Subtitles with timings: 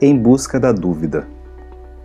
[0.00, 1.26] Em busca da dúvida.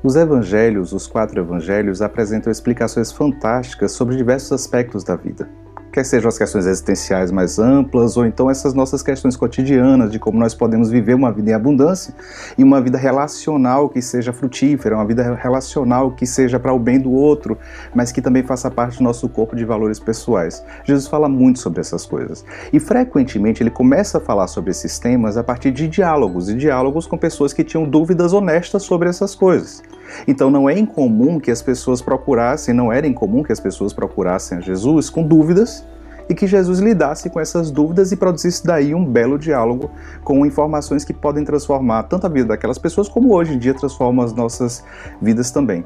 [0.03, 5.47] Os evangelhos, os quatro evangelhos, apresentam explicações fantásticas sobre diversos aspectos da vida
[5.93, 10.39] quer sejam as questões existenciais mais amplas, ou então essas nossas questões cotidianas de como
[10.39, 12.15] nós podemos viver uma vida em abundância
[12.57, 16.99] e uma vida relacional que seja frutífera, uma vida relacional que seja para o bem
[16.99, 17.55] do outro,
[17.93, 20.63] mas que também faça parte do nosso corpo de valores pessoais.
[20.83, 22.43] Jesus fala muito sobre essas coisas.
[22.73, 27.05] E frequentemente ele começa a falar sobre esses temas a partir de diálogos, e diálogos
[27.05, 29.83] com pessoas que tinham dúvidas honestas sobre essas coisas.
[30.27, 34.57] Então não é incomum que as pessoas procurassem, não era incomum que as pessoas procurassem
[34.57, 35.82] a Jesus com dúvidas
[36.29, 39.91] e que Jesus lidasse com essas dúvidas e produzisse daí um belo diálogo
[40.23, 44.23] com informações que podem transformar tanto a vida daquelas pessoas como hoje em dia transformam
[44.23, 44.83] as nossas
[45.21, 45.85] vidas também.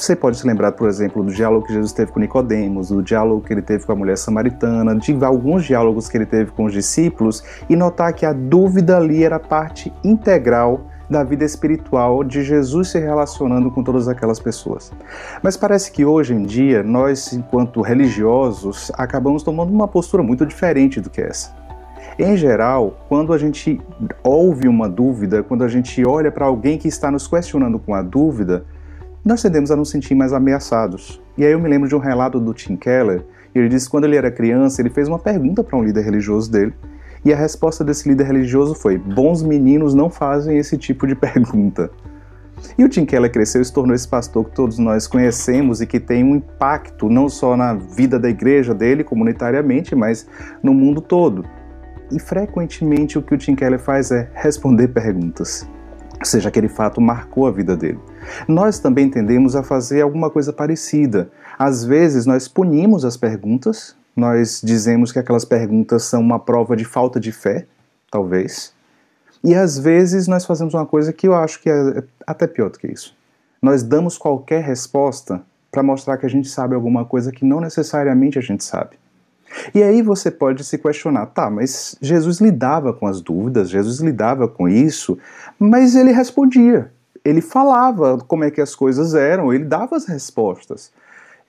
[0.00, 3.42] Você pode se lembrar, por exemplo, do diálogo que Jesus teve com Nicodemos, do diálogo
[3.42, 6.72] que ele teve com a mulher samaritana, de alguns diálogos que ele teve com os
[6.72, 12.88] discípulos e notar que a dúvida ali era parte integral da vida espiritual de Jesus
[12.88, 14.92] se relacionando com todas aquelas pessoas.
[15.42, 21.00] Mas parece que hoje em dia nós, enquanto religiosos, acabamos tomando uma postura muito diferente
[21.00, 21.52] do que essa.
[22.16, 23.80] Em geral, quando a gente
[24.22, 28.02] ouve uma dúvida, quando a gente olha para alguém que está nos questionando com a
[28.02, 28.64] dúvida,
[29.24, 31.20] nós tendemos a nos sentir mais ameaçados.
[31.36, 33.24] E aí eu me lembro de um relato do Tim Keller,
[33.54, 36.50] ele disse que quando ele era criança, ele fez uma pergunta para um líder religioso
[36.50, 36.72] dele,
[37.24, 41.90] e a resposta desse líder religioso foi: bons meninos não fazem esse tipo de pergunta.
[42.76, 45.86] E o Tim Keller cresceu e se tornou esse pastor que todos nós conhecemos e
[45.86, 50.26] que tem um impacto não só na vida da igreja dele comunitariamente, mas
[50.62, 51.44] no mundo todo.
[52.12, 55.66] E frequentemente o que o Tim Keller faz é responder perguntas.
[56.18, 57.98] Ou seja, aquele fato marcou a vida dele.
[58.46, 61.30] Nós também tendemos a fazer alguma coisa parecida.
[61.58, 66.84] Às vezes nós punimos as perguntas, nós dizemos que aquelas perguntas são uma prova de
[66.84, 67.66] falta de fé,
[68.10, 68.72] talvez.
[69.42, 72.78] E às vezes nós fazemos uma coisa que eu acho que é até pior do
[72.78, 73.16] que isso.
[73.62, 78.38] Nós damos qualquer resposta para mostrar que a gente sabe alguma coisa que não necessariamente
[78.38, 78.98] a gente sabe.
[79.74, 84.46] E aí você pode se questionar, tá, mas Jesus lidava com as dúvidas, Jesus lidava
[84.46, 85.18] com isso,
[85.58, 86.92] mas ele respondia,
[87.24, 90.92] ele falava como é que as coisas eram, ele dava as respostas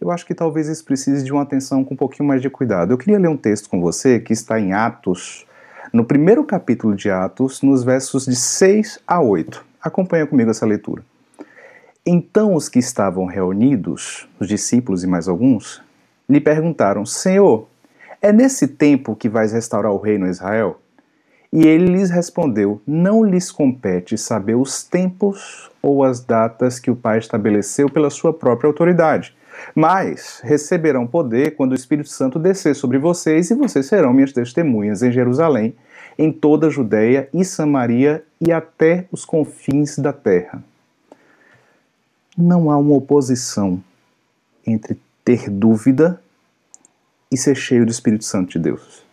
[0.02, 2.92] eu acho que talvez isso precise de uma atenção com um pouquinho mais de cuidado.
[2.92, 5.46] Eu queria ler um texto com você que está em Atos,
[5.94, 9.64] no primeiro capítulo de Atos, nos versos de 6 a 8.
[9.80, 11.06] Acompanha comigo essa leitura.
[12.04, 15.84] Então os que estavam reunidos, os discípulos e mais alguns,
[16.28, 17.68] lhe perguntaram: Senhor,
[18.20, 20.82] é nesse tempo que vais restaurar o reino a Israel?
[21.54, 26.96] E ele lhes respondeu: Não lhes compete saber os tempos ou as datas que o
[26.96, 29.36] Pai estabeleceu pela sua própria autoridade
[29.76, 35.02] mas receberão poder quando o Espírito Santo descer sobre vocês e vocês serão minhas testemunhas
[35.02, 35.76] em Jerusalém,
[36.18, 40.64] em toda a Judéia e Samaria e até os confins da terra.
[42.38, 43.84] Não há uma oposição
[44.66, 46.22] entre ter dúvida
[47.32, 49.04] e ser cheio do Espírito Santo de Deus.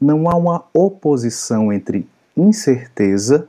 [0.00, 3.48] Não há uma oposição entre incerteza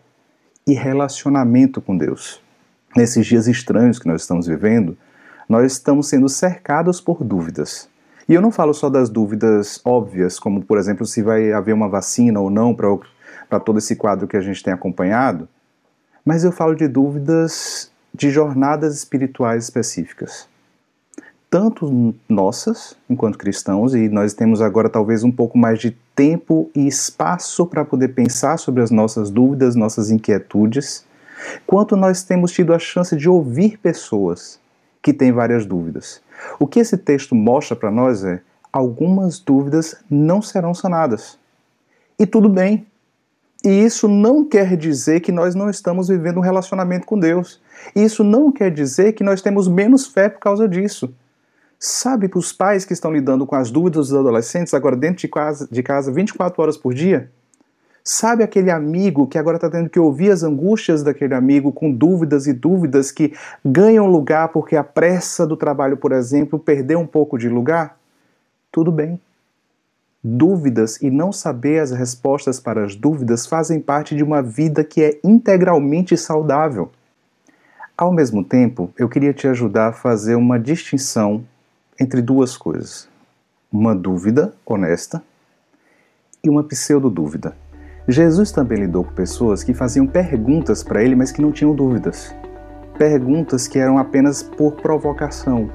[0.68, 2.42] e relacionamento com Deus.
[2.96, 4.98] Nesses dias estranhos que nós estamos vivendo,
[5.48, 7.88] nós estamos sendo cercados por dúvidas.
[8.28, 11.88] E eu não falo só das dúvidas óbvias, como por exemplo se vai haver uma
[11.88, 15.48] vacina ou não para todo esse quadro que a gente tem acompanhado,
[16.26, 20.48] mas eu falo de dúvidas de jornadas espirituais específicas.
[21.52, 26.88] Tanto nossas, enquanto cristãos, e nós temos agora talvez um pouco mais de tempo e
[26.88, 31.06] espaço para poder pensar sobre as nossas dúvidas, nossas inquietudes,
[31.68, 34.60] quanto nós temos tido a chance de ouvir pessoas
[35.06, 36.20] que tem várias dúvidas.
[36.60, 38.42] O que esse texto mostra para nós é
[38.74, 41.38] algumas dúvidas não serão sanadas.
[42.18, 42.88] E tudo bem.
[43.64, 47.62] E isso não quer dizer que nós não estamos vivendo um relacionamento com Deus.
[47.96, 51.14] Isso não quer dizer que nós temos menos fé por causa disso.
[51.78, 55.28] Sabe, para os pais que estão lidando com as dúvidas dos adolescentes agora dentro de
[55.28, 57.30] casa, de casa 24 horas por dia,
[58.08, 62.46] Sabe aquele amigo que agora está tendo que ouvir as angústias daquele amigo com dúvidas
[62.46, 63.34] e dúvidas que
[63.66, 67.98] ganham lugar porque a pressa do trabalho, por exemplo, perdeu um pouco de lugar?
[68.72, 69.20] Tudo bem.
[70.24, 75.02] Dúvidas e não saber as respostas para as dúvidas fazem parte de uma vida que
[75.02, 76.92] é integralmente saudável.
[77.98, 81.44] Ao mesmo tempo, eu queria te ajudar a fazer uma distinção
[82.00, 83.10] entre duas coisas:
[83.72, 85.24] uma dúvida honesta
[86.44, 87.65] e uma pseudo-dúvida.
[88.08, 92.36] Jesus também lidou com pessoas que faziam perguntas para ele, mas que não tinham dúvidas.
[93.00, 95.72] Perguntas que eram apenas por provocação.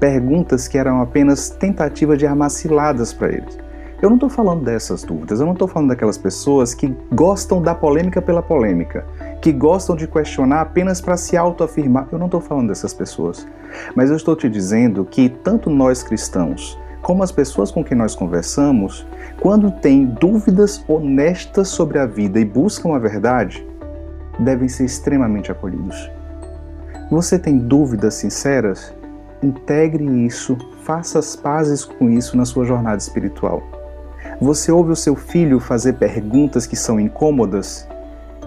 [0.00, 3.56] Perguntas que eram apenas tentativa de armar ciladas para eles.
[4.02, 7.74] Eu não estou falando dessas dúvidas, eu não estou falando daquelas pessoas que gostam da
[7.74, 9.04] polêmica pela polêmica.
[9.40, 12.08] que gostam de questionar apenas para se autoafirmar.
[12.10, 13.46] Eu não estou falando dessas pessoas,
[13.94, 18.14] mas eu estou te dizendo que tanto nós cristãos como as pessoas com quem nós
[18.14, 19.06] conversamos,
[19.40, 23.66] quando têm dúvidas honestas sobre a vida e buscam a verdade,
[24.38, 26.10] devem ser extremamente acolhidos.
[27.10, 28.92] Você tem dúvidas sinceras?
[29.42, 33.62] Integre isso, faça as pazes com isso na sua jornada espiritual.
[34.40, 37.88] Você ouve o seu filho fazer perguntas que são incômodas?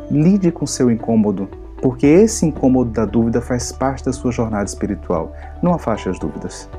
[0.09, 1.49] Lide com seu incômodo,
[1.81, 5.33] porque esse incômodo da dúvida faz parte da sua jornada espiritual.
[5.61, 6.69] Não afaste as dúvidas.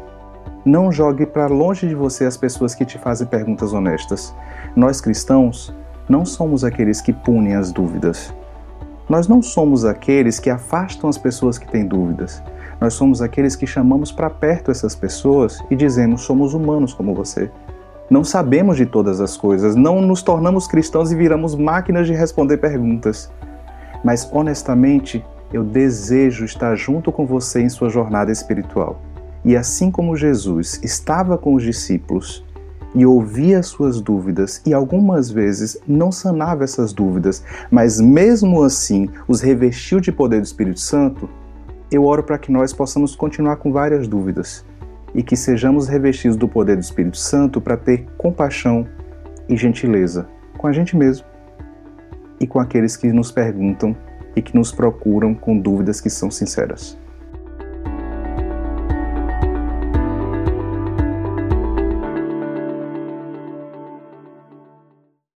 [0.64, 4.32] Não jogue para longe de você as pessoas que te fazem perguntas honestas.
[4.76, 5.74] Nós cristãos
[6.08, 8.32] não somos aqueles que punem as dúvidas.
[9.08, 12.40] Nós não somos aqueles que afastam as pessoas que têm dúvidas.
[12.80, 17.50] Nós somos aqueles que chamamos para perto essas pessoas e dizemos: somos humanos como você.
[18.08, 22.58] Não sabemos de todas as coisas, não nos tornamos cristãos e viramos máquinas de responder
[22.58, 23.32] perguntas.
[24.04, 29.00] Mas honestamente, eu desejo estar junto com você em sua jornada espiritual.
[29.44, 32.44] E assim como Jesus estava com os discípulos
[32.94, 39.40] e ouvia suas dúvidas e algumas vezes não sanava essas dúvidas, mas mesmo assim os
[39.40, 41.28] revestiu de poder do Espírito Santo,
[41.90, 44.64] eu oro para que nós possamos continuar com várias dúvidas
[45.14, 48.86] e que sejamos revestidos do poder do Espírito Santo para ter compaixão
[49.48, 51.26] e gentileza com a gente mesmo
[52.38, 53.96] e com aqueles que nos perguntam
[54.34, 57.01] e que nos procuram com dúvidas que são sinceras.